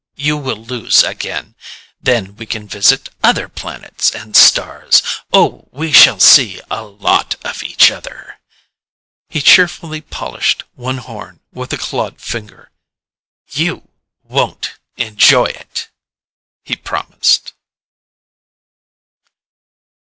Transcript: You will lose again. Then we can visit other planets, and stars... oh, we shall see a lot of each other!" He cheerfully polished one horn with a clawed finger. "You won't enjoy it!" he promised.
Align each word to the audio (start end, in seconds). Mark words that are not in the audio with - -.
You 0.17 0.35
will 0.35 0.57
lose 0.57 1.03
again. 1.03 1.53
Then 2.01 2.35
we 2.35 2.47
can 2.47 2.67
visit 2.67 3.09
other 3.23 3.47
planets, 3.47 4.09
and 4.09 4.35
stars... 4.35 5.03
oh, 5.31 5.67
we 5.71 5.91
shall 5.91 6.19
see 6.19 6.59
a 6.71 6.81
lot 6.83 7.35
of 7.45 7.61
each 7.61 7.91
other!" 7.91 8.39
He 9.29 9.43
cheerfully 9.43 10.01
polished 10.01 10.63
one 10.73 10.97
horn 10.97 11.39
with 11.53 11.71
a 11.71 11.77
clawed 11.77 12.19
finger. 12.19 12.71
"You 13.51 13.89
won't 14.23 14.71
enjoy 14.97 15.45
it!" 15.45 15.91
he 16.63 16.75
promised. 16.75 17.53